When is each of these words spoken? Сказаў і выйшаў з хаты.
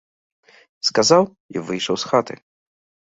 Сказаў 0.89 1.23
і 1.57 1.63
выйшаў 1.67 1.95
з 2.05 2.13
хаты. 2.13 2.33